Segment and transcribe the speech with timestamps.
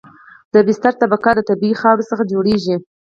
[0.53, 2.75] د بستر طبقه د طبیعي خاورې څخه جوړیږي